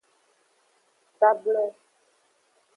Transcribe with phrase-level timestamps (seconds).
[1.19, 1.63] Sable.